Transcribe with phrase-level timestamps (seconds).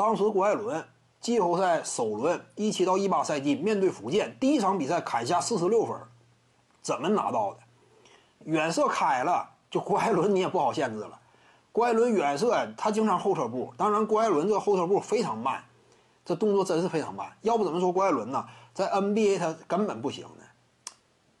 [0.00, 0.82] 当时郭艾伦
[1.20, 5.94] 季后赛首轮一七到一八赛季面对福建，第一场比赛砍下四十六分，
[6.80, 7.58] 怎么拿到的？
[8.46, 11.20] 远射开了，就郭艾伦你也不好限制了。
[11.70, 15.62] 郭艾伦远射他经常后撤步，当然郭艾伦这个后撤步非常慢，
[16.24, 17.30] 这动作真是非常慢。
[17.42, 18.42] 要不怎么说郭艾伦呢？
[18.72, 20.44] 在 NBA 他根本不行呢。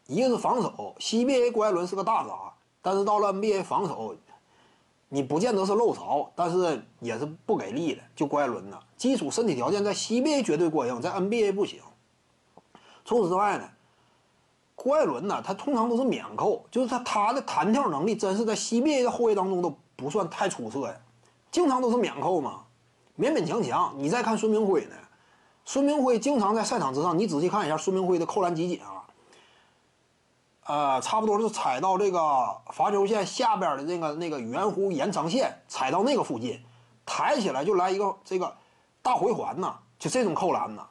[0.06, 2.52] 一个是防守，CBA 郭艾伦是个大闸，
[2.82, 4.14] 但是到了 NBA 防守。
[5.12, 8.00] 你不见得是漏槽，但是也是不给力的。
[8.14, 11.80] 就郭艾伦呢，基础身体条件在 CBA 绝对过硬，在 NBA 不行。
[13.04, 13.68] 除此之外呢，
[14.76, 20.94] 郭艾伦呢，他通常都是免扣，就是他他的弹跳能力真是在 CBA 的后卫当中都不算太出色呀，
[21.50, 22.62] 经常都是免扣嘛，
[23.18, 23.92] 勉勉强强。
[23.98, 24.94] 你再看孙明辉呢，
[25.64, 28.99] 孙明辉经常在赛场之上，你仔细看一下孙明辉的扣篮集锦啊。
[30.70, 36.64] 呃，差不多是踩到这个罚球线下边的那个那个圆弧延长线，踩到那个附近，
[37.04, 38.54] 抬起来就来一个这个
[39.02, 40.86] 大回环呐，就这种扣篮呐，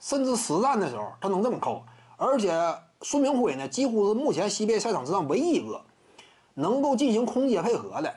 [0.00, 1.84] 甚至实战的时候他能这么扣。
[2.16, 2.52] 而且
[3.02, 5.80] 孙明辉呢，几乎是目前 CBA 赛场之上唯一一个
[6.54, 8.12] 能够进行空接配合的，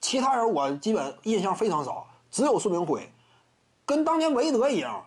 [0.00, 3.06] 其他人我基本印象非常少，只有孙明辉，
[3.84, 5.04] 跟当年韦德一样，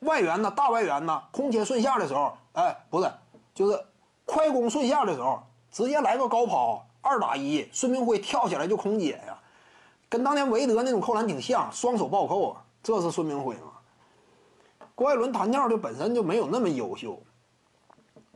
[0.00, 3.12] 外援呢，大外援呢，空切顺下的时候，哎，不是，
[3.54, 3.78] 就是。
[4.24, 9.38] 快攻顺下的时候，直接来个高抛，二打一，孙明辉跳起来就空接呀，
[10.08, 13.72] 跟当年韦德那种扣篮挺像，双手暴扣啊，这是孙明辉吗？
[14.94, 17.20] 郭艾伦弹跳就本身就没有那么优秀。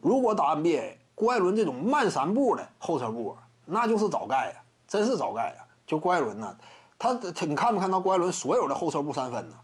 [0.01, 5.65] 如果打 NBA，郭艾伦这种慢三步的后撤步，那就是早盖呀，真是早盖呀。
[5.87, 6.57] 就郭艾伦呢，
[6.99, 7.13] 他
[7.47, 9.57] 你看没看到郭艾伦所有的后撤步三分呢？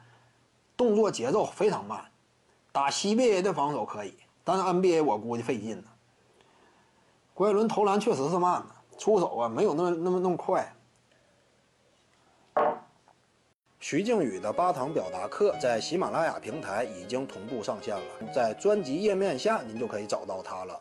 [0.77, 2.05] 动作节奏非常慢，
[2.72, 5.84] 打 CBA 的防守可以，但是 NBA 我估计费劲呢。
[7.35, 10.73] 郭艾伦投篮确实是慢的，出手啊没有那么那么那么快。
[13.81, 20.81] 徐静宇的八堂表达课在喜马拉雅平台已经同步上线了，在专辑页面下您就可以找到它了。